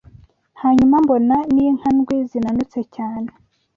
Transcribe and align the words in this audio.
Hanyuma 0.61 0.95
mbona 1.03 1.35
n’inka 1.53 1.89
ndwi 1.95 2.17
zinanutse 2.29 2.79
cyane 2.95 3.29